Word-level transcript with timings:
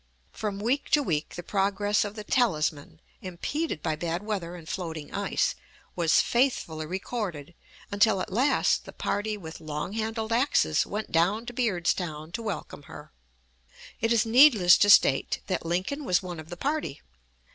From 0.31 0.57
week 0.57 0.89
to 0.89 1.03
week 1.03 1.35
the 1.35 1.43
progress 1.43 2.03
of 2.03 2.15
the 2.15 2.23
Talisman, 2.23 2.99
impeded 3.21 3.83
by 3.83 3.95
bad 3.95 4.23
weather 4.23 4.55
and 4.55 4.67
floating 4.67 5.13
ice, 5.13 5.53
was 5.95 6.21
faithfully 6.23 6.87
recorded, 6.87 7.53
until 7.91 8.19
at 8.19 8.33
last 8.33 8.85
the 8.85 8.93
party 8.93 9.37
with 9.37 9.59
long 9.61 9.93
handled 9.93 10.33
axes 10.33 10.87
went 10.87 11.11
down 11.11 11.45
to 11.45 11.53
Beardstown 11.53 12.31
to 12.31 12.41
welcome 12.41 12.81
her. 12.89 13.11
It 13.99 14.11
is 14.11 14.25
needless 14.25 14.75
to 14.79 14.89
state 14.89 15.41
that 15.45 15.65
Lincoln 15.67 16.03
was 16.03 16.23
one 16.23 16.39
of 16.39 16.49
the 16.49 16.57
party. 16.57 17.03